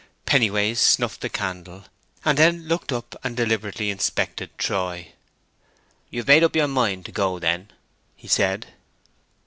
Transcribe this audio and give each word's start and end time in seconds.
Pennyways 0.25 0.79
snuffed 0.79 1.21
the 1.21 1.29
candle, 1.29 1.83
and 2.25 2.35
then 2.39 2.67
looked 2.67 2.91
up 2.91 3.15
and 3.23 3.37
deliberately 3.37 3.91
inspected 3.91 4.49
Troy. 4.57 5.13
"You've 6.09 6.25
made 6.25 6.43
up 6.43 6.55
your 6.55 6.67
mind 6.67 7.05
to 7.05 7.11
go 7.11 7.37
then?" 7.37 7.69
he 8.15 8.27
said. 8.27 8.69